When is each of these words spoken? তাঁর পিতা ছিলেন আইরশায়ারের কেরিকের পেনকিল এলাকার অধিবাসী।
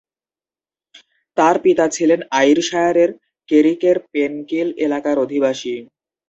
তাঁর 1.37 1.55
পিতা 1.63 1.85
ছিলেন 1.95 2.19
আইরশায়ারের 2.39 3.09
কেরিকের 3.49 3.97
পেনকিল 4.11 4.67
এলাকার 4.85 5.17
অধিবাসী। 5.19 5.75